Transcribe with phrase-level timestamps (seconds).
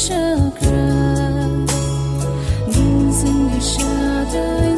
[0.00, 0.14] 舍
[0.58, 0.66] 得，
[2.68, 3.84] 你怎么舍
[4.32, 4.69] 得？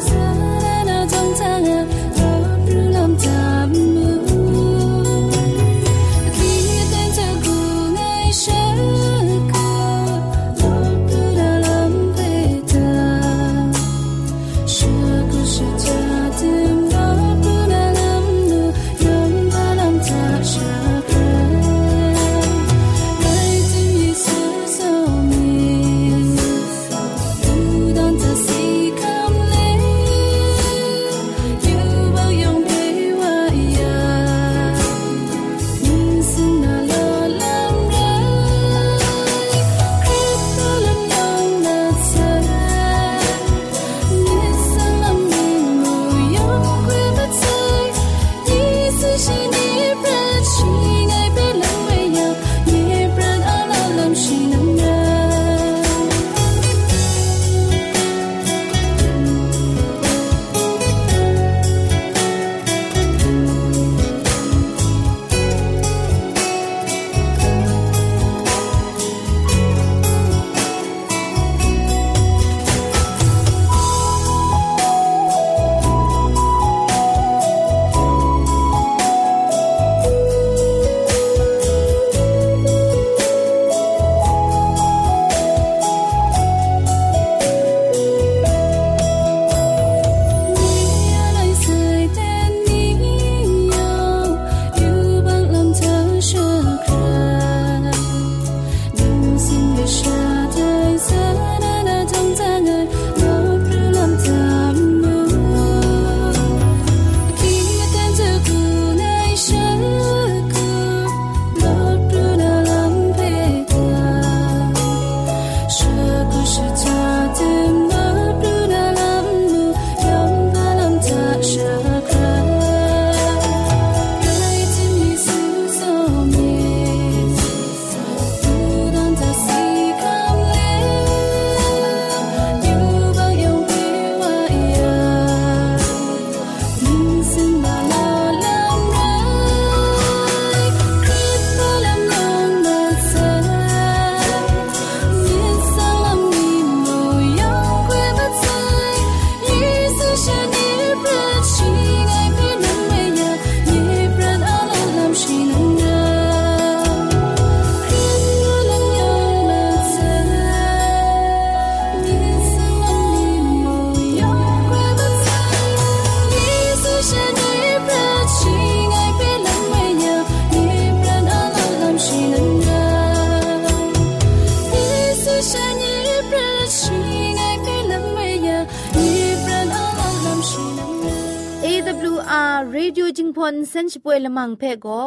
[183.44, 185.02] อนเซนช่วยละมังเพ่ก็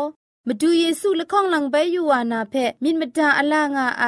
[0.47, 4.05] มาดูเยซูละข้องหลังใบยูวานาเพมินมดาอลางาไอ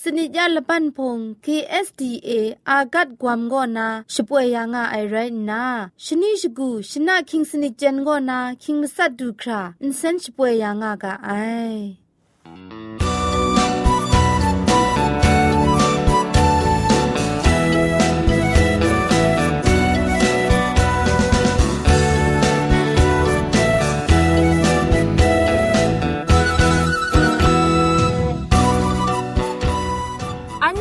[0.00, 2.30] สนิยาละปันพง KSDA
[2.68, 5.16] อากัดกวมกอนาช่วยยังาไอไร
[5.50, 5.64] นา
[6.04, 11.30] ชนิชกูชนะคิงสนิจันกอนาคิงมัสัดดูคราอินเซนช่วยยังากาไอ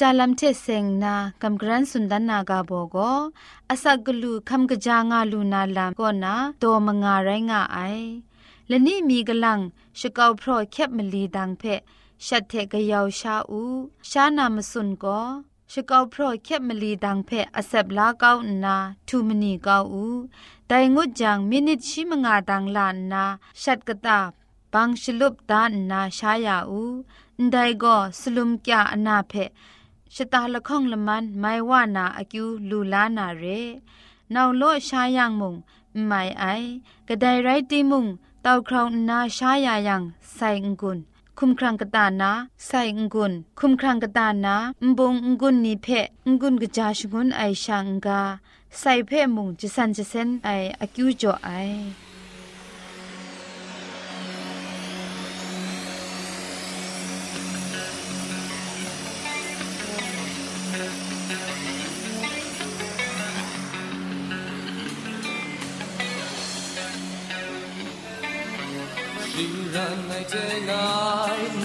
[0.00, 2.96] จาลัมเทเซงนากำกรันสุนดันนากาโบโก
[3.70, 7.78] อาศักกลูคำกะจางาลูนาลามก็นาโตมงาไรงาไอ
[8.68, 9.60] และนี่มีกลัง
[10.00, 11.62] ชะกาวพรอแคบมลีดังเพ
[12.26, 13.62] ชัดเทกะยาวชาอู
[14.10, 15.20] ชานามสุนก็
[15.72, 18.30] ชะกาวพรอแคบมลีดังเพอเซบลาเกา
[18.64, 18.76] นา
[19.08, 20.06] ทูมนีเกาอู
[20.68, 23.24] ไดงุดจังมินิตชิมงาดังลานนา
[23.62, 24.18] ชัดกะตา
[24.72, 26.84] บังชลุบดานนาชายาอู
[27.52, 29.32] ไดก็สลุมกะอนาเพ
[30.15, 33.43] ชะตาละข้องละมันไม่ว่านาอากิวลูลานาเร
[34.33, 35.55] นาโลชายังมุง
[36.07, 36.45] ไม่ไอ
[37.07, 38.05] กระไดไรติมุง
[38.41, 40.01] เต้าคราวนาชายายัง
[40.35, 40.97] ใส่งกุน
[41.37, 42.31] คุมครังกตานา
[42.65, 45.87] ใส่งกุนคุมครังกตานาอุบงกุนนิเพ
[46.27, 48.21] งกุนกจาชกุนไอชังกา
[48.79, 51.49] ใส่เพมุงจะสันจะเซนไออากิวจ่อไอ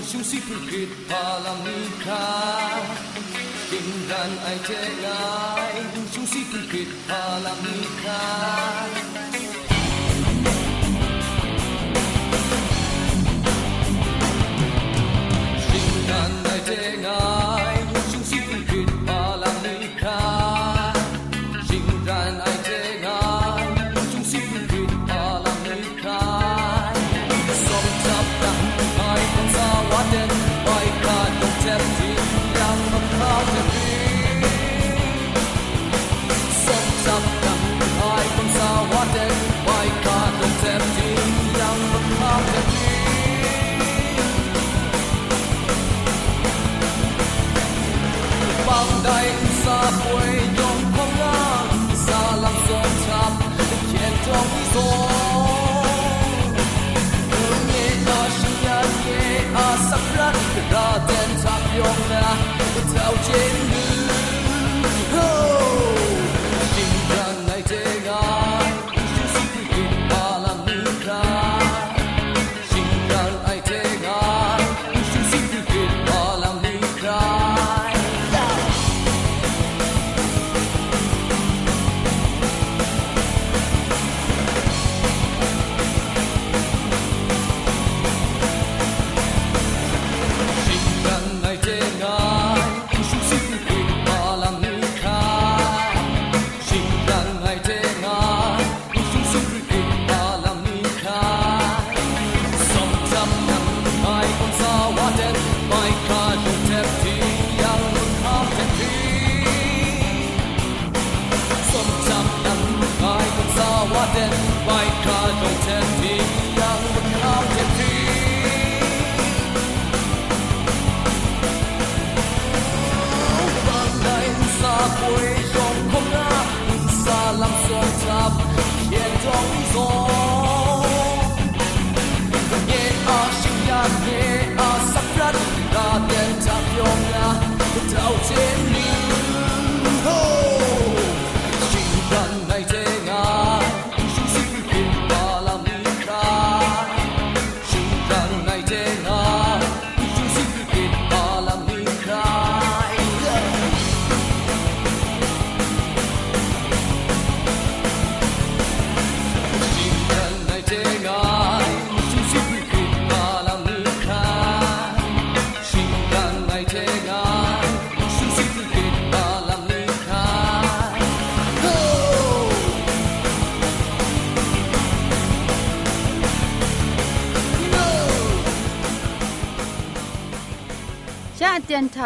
[0.08, 2.22] ชูสิพุกิดพาลามิคา
[3.70, 3.80] กิ
[9.33, 9.33] น
[63.34, 63.63] Shit.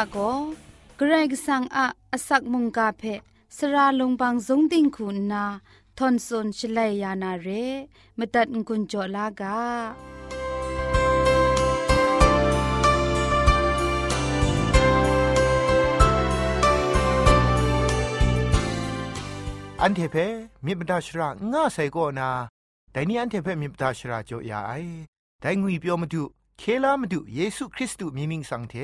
[0.00, 0.18] าเตียนทาโก
[0.96, 3.02] เกรกสังอะอสักมุงกาเพ
[3.56, 5.44] สราลงบางสงติงคุณนา
[5.98, 7.48] ทอนซนชลัยยานาเร
[8.18, 9.58] มตัดกุญจลากา
[19.82, 20.16] อันเทเพ
[20.66, 22.30] มิบดาชราง่าใส่ก็นา
[22.92, 24.72] แต่นี่อันเทเพมิบดาชราจอยาไอ
[25.40, 26.22] แต่งุยเปียวมาดู
[26.58, 28.74] เคลามาดูเยซูคริสต์มีมิงสังเท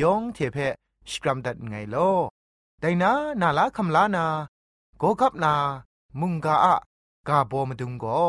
[0.00, 0.58] ยองเทเพ
[1.10, 2.10] สกรัมดัดไงโลอ
[2.80, 4.26] แต่นานาลาคำลานา
[4.98, 5.54] โกกับนา
[6.20, 6.76] มุงกาอะ
[7.28, 8.22] กาโบมาดุงก็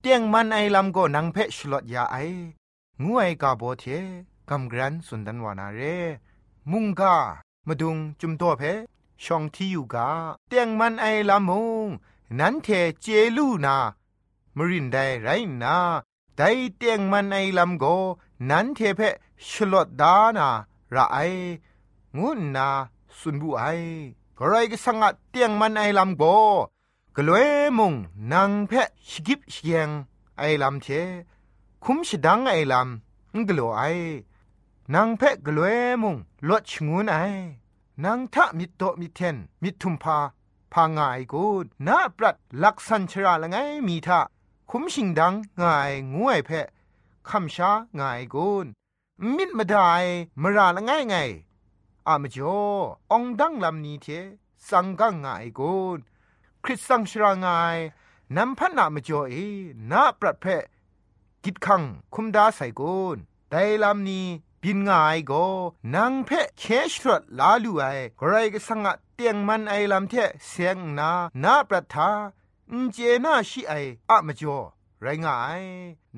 [0.00, 2.16] เตียงมันไอลำก็นังเพชลอดยาไอ
[3.02, 3.84] งูไอกาโบเท
[4.48, 5.80] กำกรันสุนดันวานาเร
[6.70, 7.14] มุงกา
[7.66, 8.62] มาดุงจุมตัวเพ
[9.24, 10.08] ช่องที่อยู่กา
[10.48, 11.86] เตียงมันไอลำมุง
[12.38, 12.68] นั้นเท
[13.02, 13.76] เจลูนา
[14.56, 15.28] มรินได้ไร
[15.62, 15.76] นา
[16.36, 16.42] ได
[16.76, 17.84] เตียงมันไอลำโก
[18.50, 19.00] นั้นเทเพ
[19.50, 20.48] ชลดดานา
[20.94, 21.18] ระไอ
[22.18, 22.68] งุนนา
[23.18, 23.64] สุนบุไอ
[24.38, 26.22] กรก็สังกัดเตียงมันไอลำโก
[27.16, 27.94] กลวยมุง
[28.32, 29.88] นางเพะชกิบเชียง
[30.38, 30.86] ไอลำเท
[31.84, 33.82] คุมชดังไอลำงกลัวไอ
[34.94, 36.16] นางเพะกลวยมุง
[36.48, 37.16] ลดชงุนไอ
[38.04, 40.18] นางทะมิโตมิเทนมิทุมพา
[40.72, 41.44] พางายกู
[41.86, 44.20] นาปรัดลักษันชราละไงมีทะ
[44.70, 46.66] คุมชิงดังงายงวยเพะ
[47.28, 48.66] คำชางายกูน
[49.36, 49.92] มิดมาได้
[50.42, 51.16] มราละไงไง
[52.08, 52.58] อามจ่อ
[53.12, 54.06] องดังลำนี้เท
[54.68, 55.74] สังกังงายกู
[56.64, 57.76] คริสสังชรางาย
[58.36, 59.34] นำพันนามจ่อเอ
[59.90, 60.46] นาปรัดเพ
[61.44, 61.82] กิดคัง
[62.14, 63.16] คุมดาใส่กูน
[63.50, 64.26] ไดลำนี้
[64.62, 65.46] บินง่ายก็
[65.94, 67.84] นางเพะเคชรดลาลูไอ
[68.16, 70.14] ใครก็สังกเตียงมันไอลำเท
[70.46, 71.10] เสียงนา
[71.42, 72.10] นาประทา
[72.92, 73.72] เจนาชิไอ
[74.10, 74.58] อะมจ่อ
[75.02, 75.62] ไรงาย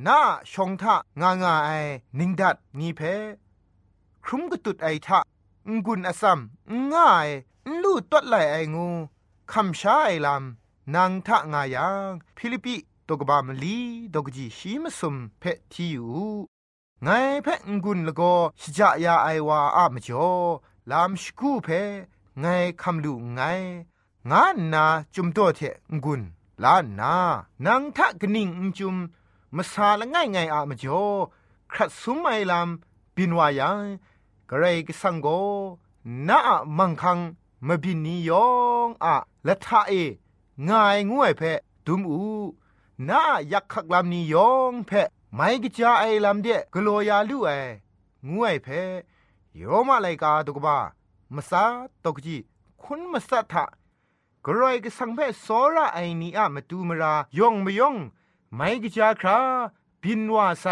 [0.06, 0.20] น้า
[0.52, 1.70] ชงทะงางาไอ
[2.18, 3.00] นิงดัดนีเพ
[4.25, 5.18] ครุมกตุดไอทะ
[5.68, 6.38] งกุนอสัม
[6.92, 7.28] ง่าย
[7.82, 8.88] ลู่ตัดไหลไองู
[9.52, 12.76] คำชาไอลำนางทะงายังฟิลิปิ
[13.08, 13.78] ตกบามลี
[14.14, 16.12] ดกจีชีมสุมเพทีอยู่
[17.02, 17.08] ไง
[17.42, 20.30] เพงกุนละก็ชจายาไอวาอามจ่อ
[20.90, 21.68] ลามสกูเพ
[22.40, 22.47] ไง
[22.82, 23.40] คำลูไง
[24.30, 25.61] งานนาจุมตัวเท
[25.94, 26.23] งกุน
[26.64, 27.14] ลานา
[27.66, 28.48] นังทะกนิ่ง
[28.78, 28.96] จุม
[29.56, 31.04] มาซาละง่ายไงอามจ่อ
[31.72, 32.68] ครัดสุมไอลาม
[33.14, 33.84] บินวายัง
[34.50, 35.28] กระไรก็สังโก
[36.28, 36.38] นา
[36.78, 37.18] มังคัง
[37.66, 38.48] มาบินนิยอ
[38.86, 39.14] งอะ
[39.46, 39.92] ละทะเอ
[40.68, 41.42] ง่ายงวยเพ
[41.86, 42.20] ดุมอู
[43.08, 43.20] นา
[43.52, 44.90] ยักขักลำนิยองเพ
[45.34, 47.50] ไม่กจาไอลำเดกลัวยาลู่ไอ
[48.32, 48.68] งวยเพ
[49.60, 50.76] ยอมาไลกาตุกบ้า
[51.34, 51.62] มสา
[52.04, 52.36] ตกจี
[52.82, 53.64] คุณมสัทธะ
[54.50, 57.96] กรอยกสังเพสอระไอนีอะมาตูมรายองมยอง
[58.54, 59.38] ไม่กจาครา
[60.02, 60.66] บินว่าไซ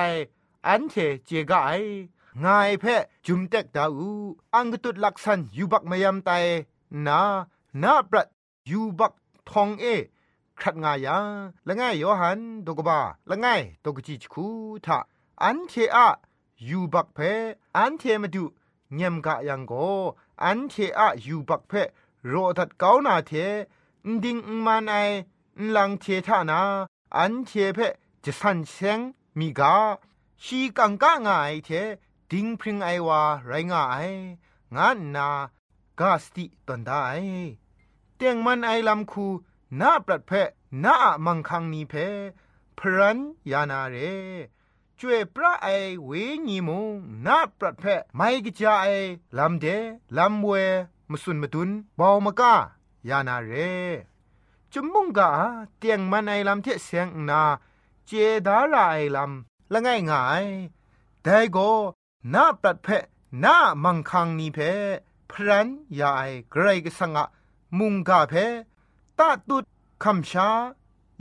[0.66, 1.70] อันเทเจกไอ
[2.44, 2.84] งายเพ
[3.26, 4.10] จุมเต็กดาอู
[4.54, 6.30] อังกตุดลักษันยูบักมยามไต
[7.06, 7.20] นา
[7.82, 8.28] นาปรัด
[8.70, 9.12] ยูบัก
[9.48, 9.84] ทองเอ
[10.58, 11.18] ครัดงายา
[11.66, 12.98] ละง่ายโยหันตกบา
[13.30, 14.46] ละง่ายตกจิจคู
[14.84, 14.98] ทะ
[15.42, 16.08] อันเทอะ
[16.68, 17.18] ยูบักเพ
[17.76, 18.44] อันเทมาดู
[18.94, 19.72] เงียมกะยังโก
[20.44, 21.72] อันเทอะยูบักเพ
[22.28, 23.32] โรดัดเกานาเท
[24.22, 24.96] ดิงมันไอ
[25.74, 26.60] ลังเททานา
[27.16, 27.78] อันเทเพ
[28.24, 28.98] จะสันเซง
[29.38, 29.76] มีกา
[30.44, 31.70] ชีกังกะงายเท
[32.30, 34.10] ดิงพริงไอวาไรงาย
[34.74, 35.28] งานนา
[36.00, 37.04] กาสติตันได้
[38.16, 39.26] เตียงมันไอลำคู
[39.80, 40.32] นาปรัดเพ
[40.84, 41.94] นามังคังนีเพ
[42.78, 43.18] พรัน
[43.50, 43.96] ยานาเร
[44.98, 45.68] จวยพระไอ
[46.04, 46.10] เว
[46.46, 46.92] ญีมุง
[47.26, 47.84] นาปรัดเพ
[48.16, 48.86] ไม่กิจาไอ
[49.38, 49.66] ลำเด
[50.16, 50.50] ลำเว
[51.10, 52.54] มสุนมาตุนบาวมกา
[53.08, 53.52] ยานาเร
[54.72, 55.30] จุมมุงกา
[55.78, 57.42] เตียงมันไอลำเทเสียงนา
[58.06, 58.10] เจ
[58.46, 60.46] ดาราไอลำละง่ายง่าย
[61.22, 61.70] แต่ก็
[62.34, 62.88] นาปรัดเพ
[63.44, 64.58] นามังคังนีเพ
[65.30, 67.24] พรันยาไอไกรกสังะ
[67.78, 68.34] มุงกาเพ
[69.18, 69.64] ตาตุด
[70.02, 70.48] คำชา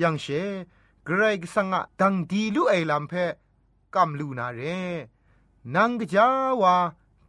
[0.02, 0.26] ยังเช
[1.06, 3.14] เกรกสังะดังดีลุไอลำเพ
[3.96, 4.62] กำลูนาเร
[5.76, 6.28] นังกจา
[6.62, 6.76] วา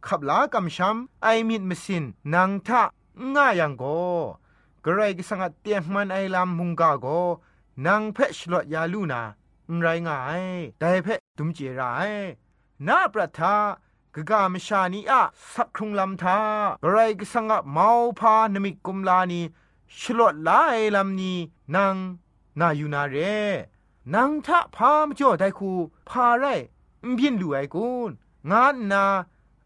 [0.07, 2.81] ขับลากำช้ำไอมิดมสินนางทะ
[3.35, 3.83] ง่ายยังโก
[4.85, 7.07] กรกสังเตียมันไอลำมุงกาโก
[7.85, 9.21] นางเพชรลดยาลูนา
[9.81, 10.43] ไรง่าย
[10.79, 12.11] แต่เพชตุมเจราย
[12.87, 13.55] นาประทา
[14.15, 15.21] กกามชานีอะ
[15.53, 16.37] สักครุงลำทา
[16.83, 19.41] กรกสังเมาพานมิกุมลานี
[19.99, 21.37] ฉลอดลายลำนี้
[21.75, 21.95] นาง
[22.59, 23.15] นาอยู่นาเร
[24.13, 25.71] นางทะพามจ่อได้คู
[26.09, 26.45] พาไร
[27.17, 28.11] บินดูไอกุน
[28.51, 29.05] งานนา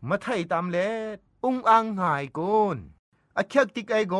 [0.07, 0.77] มาไทยตามเล
[1.43, 2.77] อุงอังหายกุน
[3.37, 4.15] อเคักติกไอโก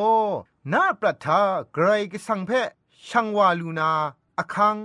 [0.72, 1.42] นาประทา
[1.74, 2.52] ไกรกสังเพ
[3.08, 3.92] ช่างวาลูนา
[4.40, 4.76] อคัง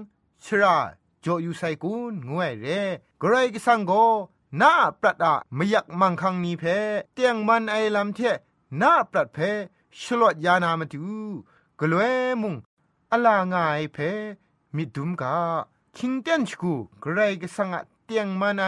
[0.44, 0.76] ชรา
[1.24, 2.66] จอยู่ไซกุนงวยเร
[3.20, 3.92] ไกรกสังโก
[4.60, 6.64] นาปรัดอะมยักมังคังนีเพ
[7.14, 8.20] เตียงมันไอลำเท
[8.80, 9.38] นาปรัดเพ
[10.00, 11.04] ชลวดยานามาดู
[11.80, 12.54] กลวยมุง
[13.12, 13.98] อลางายเพ
[14.74, 15.36] มิดุมกา
[15.96, 18.64] คิงเตนชกูไกรกสังะเตียงมันไอ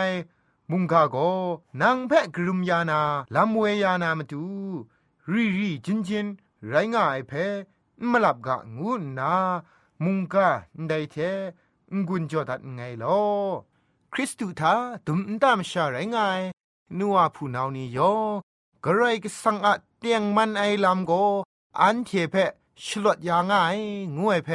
[0.71, 1.17] มุงกาโก
[1.83, 3.01] นางเพะกรุมยานา
[3.35, 4.45] ลำเวยานามาดู
[5.33, 6.27] รีรีจินจิน
[6.69, 7.33] ไรง่ายเพ
[8.11, 9.33] มลับกะงูนา
[10.05, 10.49] มุงกา
[10.89, 11.17] ได้เท
[12.09, 13.21] งุนจอดัดไงลอ
[14.13, 14.75] คริสตูทา
[15.07, 16.41] ดุมตามชาไรง่าย
[16.99, 18.13] นัวผู้นานี้ยอ
[18.85, 21.13] กระไรก็สังอะเตียงมันไอลำโก
[21.81, 22.35] อันเทเพ
[22.85, 23.77] ฉลดยางาย
[24.19, 24.49] งวยเพ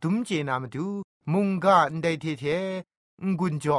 [0.00, 0.86] ดุมเจนามาดู
[1.32, 2.44] มุงกาอันใดเทเท
[3.38, 3.78] งุนจ่อ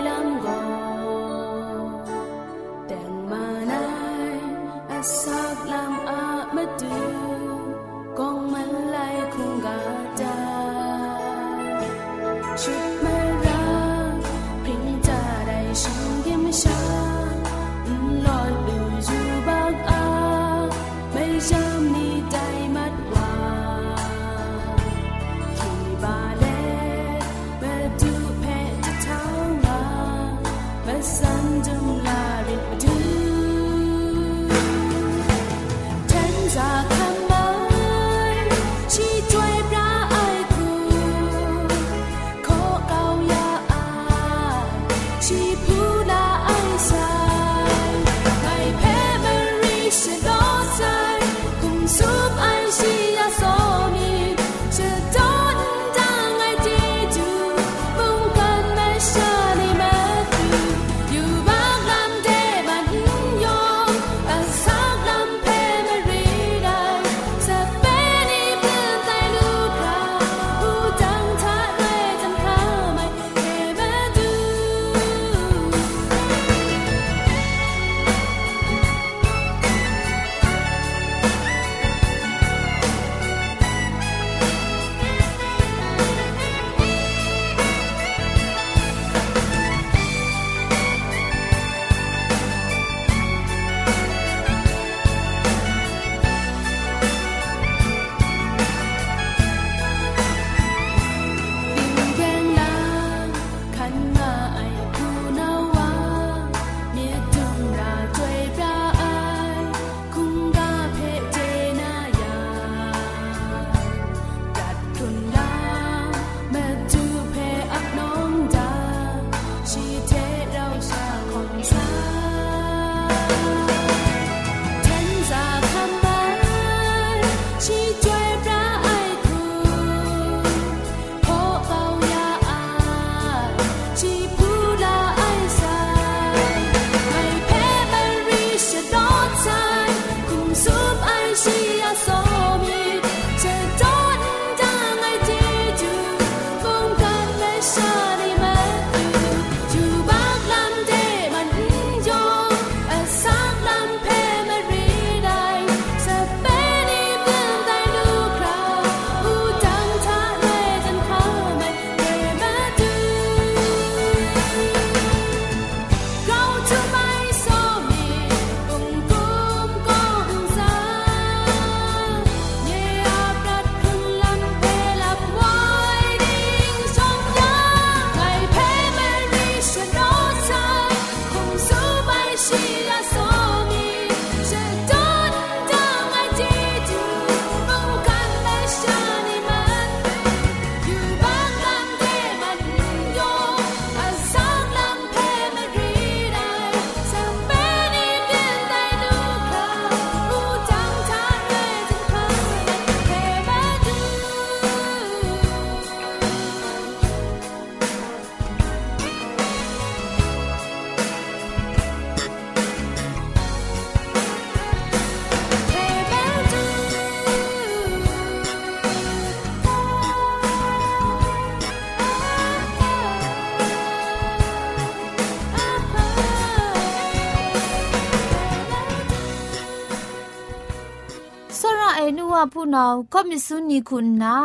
[232.53, 234.35] ผู้นาก็มิสุนีคุณนา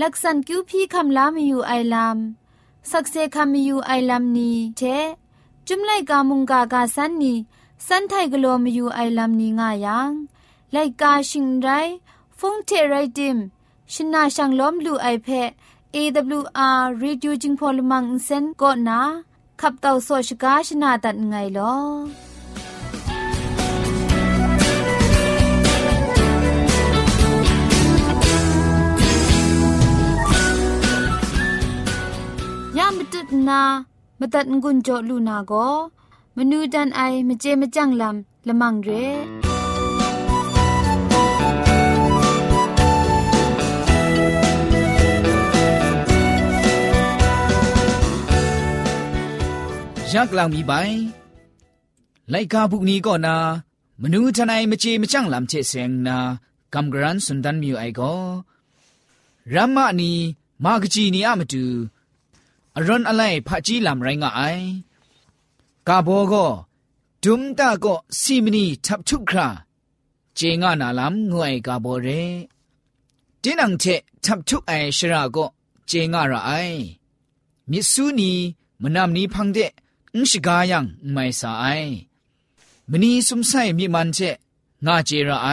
[0.00, 2.18] ลักษันคิวพี่คำลามีอยู่ไอลาม
[2.90, 4.82] สักเซคำมีอยู่ไอลามนี้เท
[5.66, 7.34] จุมไลกามุงกากาสันนี
[7.86, 10.10] สันไทกโลมีอยู่ไอลามนี้ง่ายัง
[10.72, 11.68] ไลกาชิงไร
[12.38, 13.36] ฟงเทไรดิม
[13.92, 15.50] ชินาชังล้อมลูไอเพะ
[15.94, 19.00] AWR Reducing Polymer Insen ก็นา
[19.60, 21.74] ขับเต่าโซชกาชนาตัดไงลอ
[33.49, 33.61] นา
[34.19, 35.53] มตัดงุนจอลูนาโก
[36.35, 38.89] มนูดันไอมเจมจังลำละมังเร
[50.13, 50.73] ยักลังมีไป
[52.29, 53.35] ไลกาบุกนี้ก็นา
[54.01, 56.17] มนูทนายมเจมจังลำเชเซงนา
[56.73, 58.15] กำกรันสุนดันมิวไอก็
[59.53, 60.11] รัมมานี
[60.63, 61.65] มากจีนีอะมาดู
[62.80, 64.42] อรอนอะไรพะจีลำไรงะไอ
[65.88, 66.46] กาโบก็
[67.22, 69.48] ดุมตาก็ซีมนีทับทุกครา
[70.34, 72.08] เจงานาลำงวยกาโบเร
[73.42, 73.84] ดินังเท
[74.24, 75.46] ทับทุกไอชราก็
[75.86, 76.52] เจงาระไอ
[77.70, 78.32] มิสูนี
[78.82, 79.58] มนามนี้พังเด
[80.14, 81.64] อุชกายังไม่สาไอ
[82.90, 84.18] มนีสุมไซมีมันเจ
[84.86, 85.48] งาเจระไอ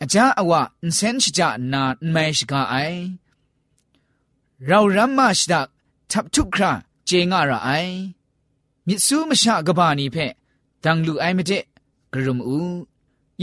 [0.00, 2.76] อาจาอวะอินเซนชจานาไม่ชกาไอ
[4.65, 5.67] เรารัมมาชดัก
[6.11, 6.71] ทับทุกครา
[7.05, 7.69] เจงาระไอ
[8.87, 10.17] มิสูมชากบานีเพ
[10.83, 11.51] ดังลูไอไม่เด
[12.13, 12.59] กรุมอู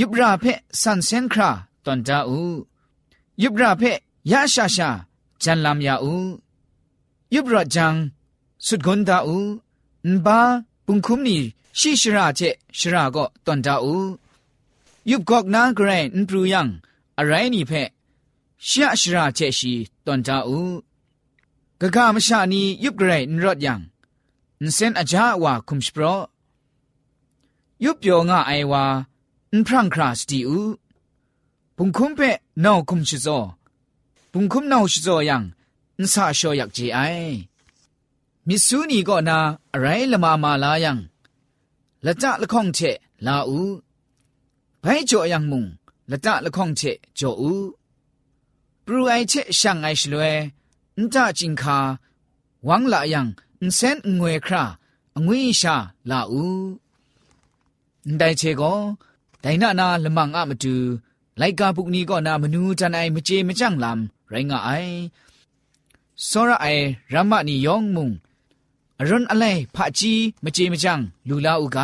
[0.00, 0.44] ยุบราเพ
[0.82, 1.50] สันเซนครา
[1.84, 2.40] ตอนจาอู
[3.42, 3.82] ยุบราเพ
[4.32, 4.90] ยาชาชา
[5.42, 6.14] จันลามยาอู
[7.34, 7.94] ยุบราจัง
[8.66, 9.38] สุดกนดาอู
[10.08, 10.38] นบา
[10.86, 11.38] ปุงคุมนี
[11.78, 12.40] ชิชราเจ
[12.78, 13.96] ชราก็ตอนดาอู
[15.10, 16.68] ยุบกอกนางเกรนปรูยัง
[17.18, 17.72] อะไรนี่เพ
[18.68, 19.74] ชะชราเจชี
[20.06, 20.60] ตอนดาอู
[21.81, 23.81] กะกามชานียุบเกรนรอดยัง
[24.63, 26.03] นเซนอาจาวาคุมสโปร
[27.85, 28.83] ยุบโยงาไอวา
[29.53, 30.59] นพรังคราสติอู
[31.77, 32.19] ปุงคุมเป
[32.65, 33.27] นาวคุมชิโซ
[34.31, 35.43] ปุงคุมนาวชิโซยัง
[36.01, 36.99] นสาชอยักจีไอ
[38.47, 39.37] มิสูนีก็นา
[39.73, 40.97] อะไรละมามาลายัง
[42.05, 42.79] ละจะละข้องเช
[43.25, 43.61] ลาอู
[44.81, 45.65] ไปจ่อยังมุง
[46.11, 46.81] ละจะละข้องเช
[47.17, 47.53] จ่ออู
[48.85, 50.35] ปรูไอเชช่างไอชลวย
[50.97, 51.77] အန်တာချင်းခါ
[52.67, 53.21] ဝမ်လာယံ
[53.59, 54.63] အန်စန်ငွေခရာ
[55.17, 55.75] အငွေရှာ
[56.09, 56.67] လာဦး
[58.05, 58.79] အန်တိုင်ချေကော
[59.43, 60.75] ဒိုင်နာနာလမငါမတူ
[61.39, 63.99] လိုက်ကပုနီကောနာမနူးတန်အိုင်မကြေမကြန့်လမ်
[64.31, 64.95] ရိုင်းငါအိုင်
[66.29, 68.09] စောရအိုင်ရမနီယောင်မုံ
[69.01, 71.77] အရွန်အလဲဖာကြီးမကြေမကြန့်လူလာဥက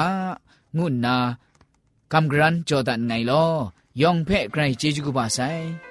[0.78, 1.16] ငုနာ
[2.12, 3.52] ကမ်ဂရန်ဂျော်ဒန်ငိုင်လော
[4.02, 5.91] ယောင်ဖဲ့ဂရိုင်ဂျေဂျူကပါဆိုင်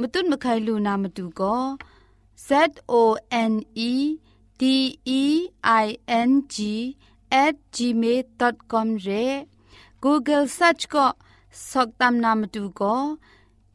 [0.00, 1.64] မတုမခိုင်လူနာမတူကော
[2.46, 2.50] Z
[3.00, 3.02] O
[3.52, 3.54] N
[3.90, 3.92] E
[4.60, 4.62] D
[5.20, 5.22] E
[5.84, 5.86] I
[6.28, 6.56] N G
[7.44, 9.24] at gmail.com re
[10.04, 11.04] google search ko
[11.68, 12.94] soktam nam tu ko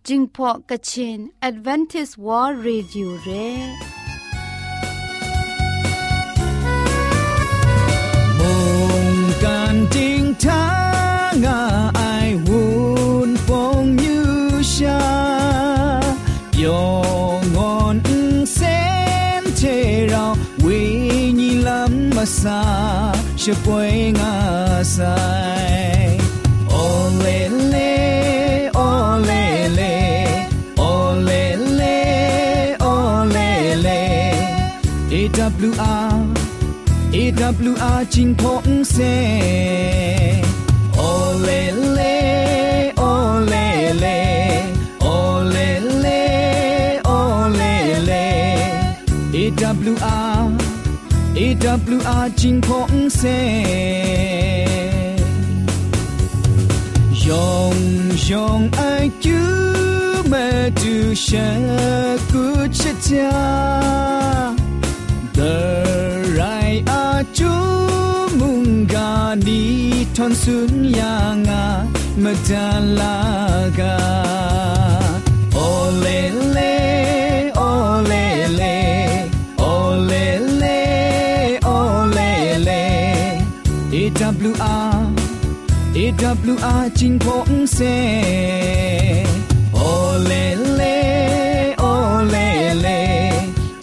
[0.05, 3.98] jingpho kachin advantage world radio re
[41.63, 41.75] ล
[42.97, 43.03] โอ
[45.47, 45.63] เล
[45.97, 46.07] เล
[47.03, 48.19] โอเลเล
[49.31, 50.45] AWR
[51.31, 52.49] AWR จิ
[53.19, 53.25] งพงเซ
[57.27, 57.75] ยอง
[58.29, 58.81] ยองไอ
[59.23, 59.41] จู
[60.31, 60.47] มา
[60.79, 61.49] ดูชะ
[62.31, 62.45] กุ
[62.79, 63.37] ชะจา
[65.37, 65.55] the
[66.39, 67.53] right are chu
[68.39, 69.11] munga
[69.45, 69.61] ni
[70.15, 71.63] thon sun yanga
[72.23, 73.95] madalaga
[75.65, 76.19] ole
[76.55, 77.28] le
[84.39, 84.99] AWR
[85.95, 87.79] AWR จิงพงเซ
[89.73, 89.79] โอ
[90.25, 90.31] เล
[90.75, 90.81] เล
[91.79, 91.83] โอ
[92.29, 92.35] เล
[92.81, 92.87] เล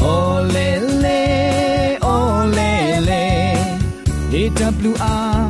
[0.00, 0.04] โอ
[0.50, 0.56] เล
[1.00, 1.06] เล
[2.02, 2.08] โอ
[2.52, 2.60] เล
[3.04, 3.12] เล
[4.32, 5.40] AWR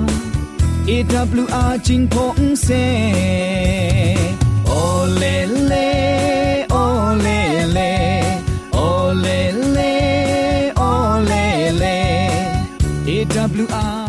[0.89, 2.69] AWR จิงพงเซ
[4.67, 4.73] โอ
[5.17, 5.25] เล
[5.67, 5.75] เล
[6.71, 6.77] โอ
[7.23, 7.29] เล
[7.73, 7.79] เล
[8.75, 8.79] โอ
[9.21, 9.27] เล
[9.73, 9.81] เล
[10.77, 10.83] โอ
[11.27, 11.33] เล
[11.79, 11.85] เล
[13.09, 14.06] AWR